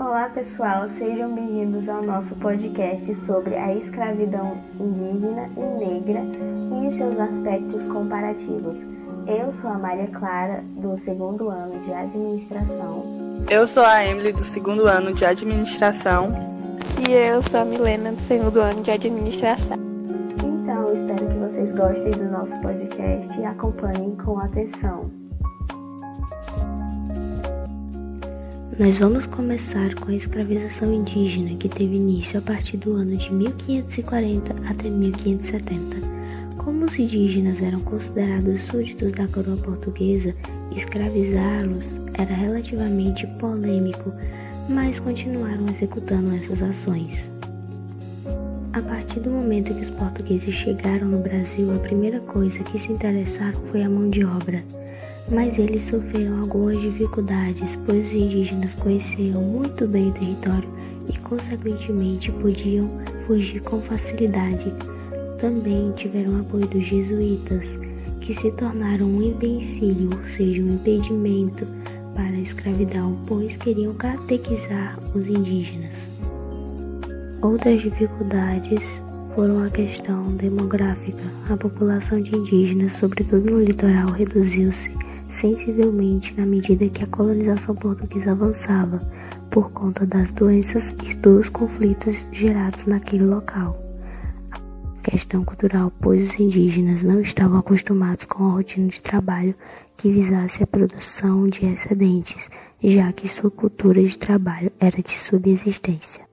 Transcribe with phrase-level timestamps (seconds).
[0.00, 7.18] Olá pessoal, sejam bem-vindos ao nosso podcast sobre a escravidão indígena e negra e seus
[7.18, 8.78] aspectos comparativos.
[9.26, 13.04] Eu sou a Maria Clara, do segundo ano de administração.
[13.50, 16.32] Eu sou a Emily, do segundo ano de administração.
[17.08, 19.76] E eu sou a Milena, do segundo ano de administração.
[20.36, 25.27] Então, espero que vocês gostem do nosso podcast e acompanhem com atenção.
[28.78, 33.32] Nós vamos começar com a escravização indígena, que teve início a partir do ano de
[33.32, 35.96] 1540 até 1570.
[36.58, 40.32] Como os indígenas eram considerados súditos da coroa portuguesa,
[40.70, 44.12] escravizá-los era relativamente polêmico,
[44.68, 47.32] mas continuaram executando essas ações.
[48.72, 52.92] A partir do momento que os portugueses chegaram no Brasil, a primeira coisa que se
[52.92, 54.62] interessaram foi a mão de obra
[55.30, 60.68] mas eles sofreram algumas dificuldades, pois os indígenas conheciam muito bem o território
[61.08, 62.90] e, consequentemente, podiam
[63.26, 64.72] fugir com facilidade.
[65.38, 67.78] Também tiveram apoio dos jesuítas,
[68.20, 71.66] que se tornaram um empecilho, ou seja, um impedimento
[72.14, 75.94] para a escravidão, pois queriam catequizar os indígenas.
[77.40, 78.82] Outras dificuldades
[79.34, 81.22] foram a questão demográfica.
[81.48, 84.90] A população de indígenas, sobretudo no litoral, reduziu-se
[85.28, 89.00] sensivelmente na medida que a colonização portuguesa avançava,
[89.50, 93.76] por conta das doenças e dos conflitos gerados naquele local.
[94.50, 99.54] A questão cultural, pois os indígenas não estavam acostumados com a rotina de trabalho
[99.96, 102.48] que visasse a produção de excedentes,
[102.82, 106.26] já que sua cultura de trabalho era de subsistência.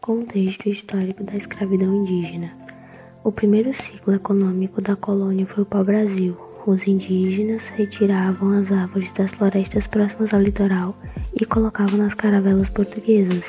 [0.00, 2.50] Contexto histórico da escravidão indígena.
[3.22, 9.30] O primeiro ciclo econômico da colônia foi o pau-brasil, os indígenas retiravam as árvores das
[9.30, 10.94] florestas próximas ao litoral
[11.40, 13.42] e colocavam nas caravelas portuguesas,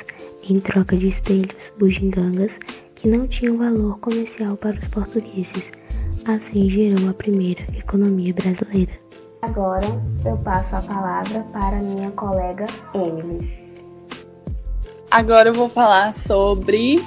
[0.48, 2.52] em troca de espelhos, bugigangas,
[2.94, 5.70] que não tinham valor comercial para os portugueses.
[6.26, 8.92] Assim gerou a primeira economia brasileira.
[9.42, 9.86] Agora
[10.24, 12.64] eu passo a palavra para minha colega
[12.94, 13.52] Emily.
[15.10, 17.04] Agora eu vou falar sobre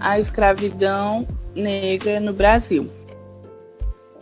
[0.00, 2.97] a escravidão negra no Brasil.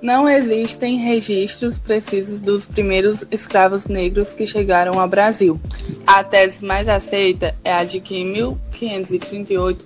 [0.01, 5.59] Não existem registros precisos dos primeiros escravos negros que chegaram ao Brasil.
[6.07, 9.85] A tese mais aceita é a de que em 1538,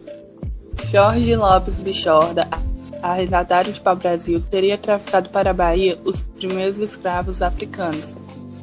[0.90, 2.48] Jorge Lopes Bichorda,
[3.00, 8.16] arrendatário de pau-brasil, teria traficado para a Bahia os primeiros escravos africanos.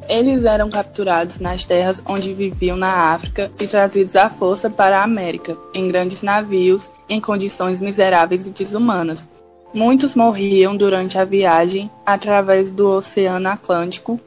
[0.06, 5.04] Eles eram capturados nas terras onde viviam na África e trazidos à força para a
[5.04, 9.28] América, em grandes navios, em condições miseráveis e desumanas
[9.78, 14.18] Muitos morriam durante a viagem através do Oceano Atlântico,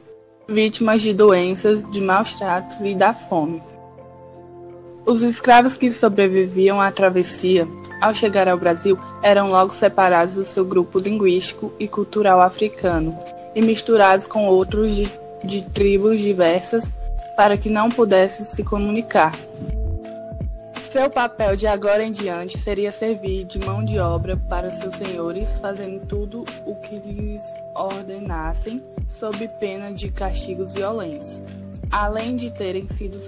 [0.48, 3.62] vítimas de doenças, de maus tratos e da fome.
[5.04, 7.68] Os escravos que sobreviviam à travessia,
[8.00, 13.14] ao chegar ao Brasil, eram logo separados do seu grupo linguístico e cultural africano
[13.54, 15.06] e misturados com outros de,
[15.44, 16.90] de tribos diversas
[17.36, 19.34] para que não pudessem se comunicar.
[20.92, 25.56] Seu papel de agora em diante seria servir de mão de obra para seus senhores,
[25.56, 27.42] fazendo tudo o que lhes
[27.74, 31.42] ordenassem, sob pena de castigos violentos.
[31.90, 33.18] Além de terem sido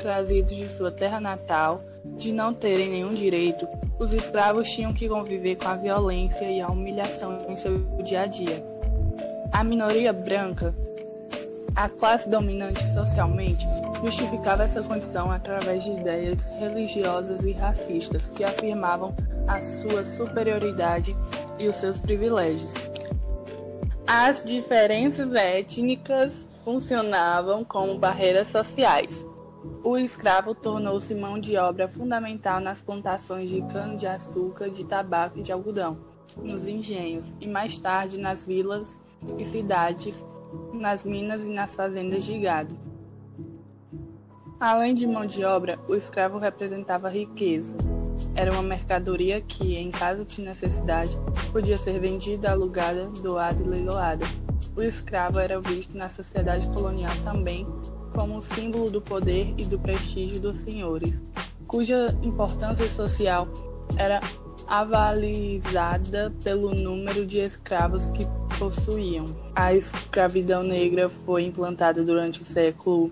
[0.00, 1.82] trazidos de sua terra natal,
[2.16, 6.68] de não terem nenhum direito, os escravos tinham que conviver com a violência e a
[6.68, 8.64] humilhação em seu dia a dia.
[9.52, 10.74] A minoria branca,
[11.76, 13.66] a classe dominante socialmente,
[14.02, 19.14] justificava essa condição através de ideias religiosas e racistas que afirmavam
[19.46, 21.16] a sua superioridade
[21.58, 22.74] e os seus privilégios.
[24.06, 29.24] As diferenças étnicas funcionavam como barreiras sociais.
[29.84, 35.52] O escravo tornou-se mão de obra fundamental nas plantações de cana-de-açúcar, de tabaco e de
[35.52, 35.98] algodão,
[36.36, 39.00] nos engenhos e mais tarde nas vilas
[39.38, 40.26] e cidades,
[40.72, 42.89] nas minas e nas fazendas de gado.
[44.60, 47.74] Além de mão de obra, o escravo representava riqueza.
[48.34, 51.18] Era uma mercadoria que, em caso de necessidade,
[51.50, 54.26] podia ser vendida, alugada, doada e leiloada.
[54.76, 57.66] O escravo era visto na sociedade colonial também
[58.14, 61.22] como um símbolo do poder e do prestígio dos senhores,
[61.66, 63.48] cuja importância social
[63.96, 64.20] era
[64.66, 68.26] avalizada pelo número de escravos que
[68.58, 69.24] possuíam.
[69.56, 73.10] A escravidão negra foi implantada durante o século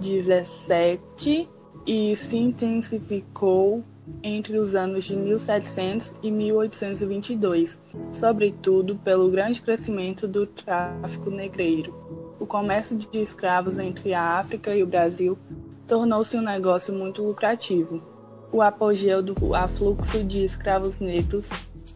[0.00, 1.48] 17
[1.86, 3.84] e se intensificou
[4.22, 7.80] entre os anos de 1700 e 1822,
[8.12, 11.94] sobretudo pelo grande crescimento do tráfico negreiro.
[12.38, 15.38] O comércio de escravos entre a África e o Brasil
[15.86, 18.02] tornou-se um negócio muito lucrativo.
[18.52, 21.50] O apogeu do afluxo de escravos negros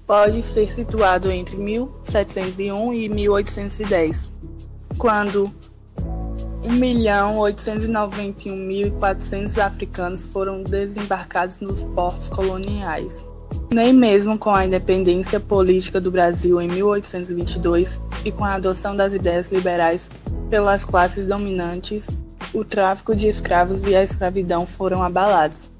[0.07, 4.31] pode ser situado entre 1701 e 1810,
[4.99, 5.53] quando
[6.63, 13.25] 1.891.400 africanos foram desembarcados nos portos coloniais.
[13.73, 19.15] Nem mesmo com a independência política do Brasil em 1822 e com a adoção das
[19.15, 20.11] ideias liberais
[20.51, 22.11] pelas classes dominantes,
[22.53, 25.71] o tráfico de escravos e a escravidão foram abalados.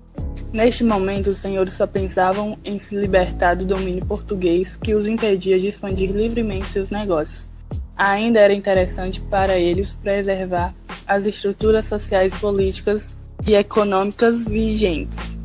[0.53, 5.61] Neste momento, os senhores só pensavam em se libertar do domínio português que os impedia
[5.61, 7.49] de expandir livremente seus negócios.
[8.01, 10.75] Ainda era interessante para eles preservar
[11.07, 13.15] as estruturas sociais, políticas
[13.47, 15.37] e econômicas vigentes.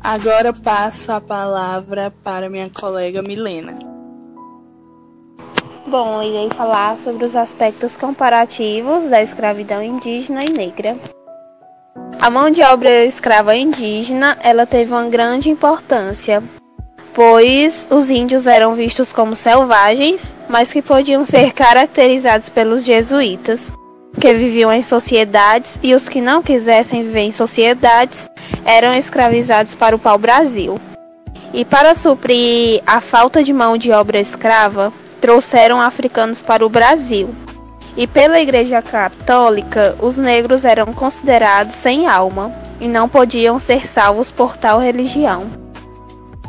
[0.00, 3.76] Agora passo a palavra para minha colega Milena.
[5.84, 10.96] Bom, irei falar sobre os aspectos comparativos da escravidão indígena e negra.
[12.20, 16.40] A mão de obra escrava indígena, ela teve uma grande importância,
[17.14, 23.72] pois os índios eram vistos como selvagens, mas que podiam ser caracterizados pelos jesuítas,
[24.20, 28.28] que viviam em sociedades e os que não quisessem viver em sociedades
[28.64, 30.80] eram escravizados para o pau-brasil.
[31.52, 37.30] E para suprir a falta de mão de obra escrava, trouxeram africanos para o Brasil.
[37.96, 44.30] E pela Igreja Católica, os negros eram considerados sem alma e não podiam ser salvos
[44.30, 45.67] por tal religião.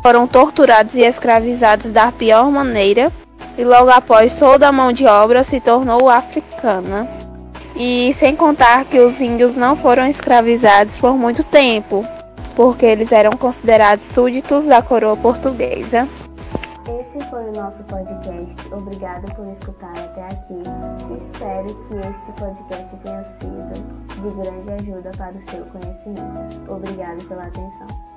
[0.02, 3.12] Foram torturados e escravizados da pior maneira,
[3.58, 7.06] e logo após toda a mão de obra se tornou africana.
[7.76, 12.04] E sem contar que os índios não foram escravizados por muito tempo,
[12.56, 16.08] porque eles eram considerados súditos da coroa portuguesa.
[17.00, 18.72] Esse foi o nosso podcast.
[18.72, 20.62] Obrigada por escutar até aqui.
[21.18, 26.72] Espero que este podcast tenha sido de grande ajuda para o seu conhecimento.
[26.72, 28.09] Obrigada pela atenção.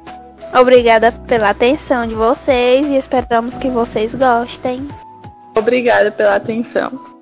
[0.54, 4.88] Obrigada pela atenção de vocês e esperamos que vocês gostem.
[5.56, 7.13] Obrigada pela atenção.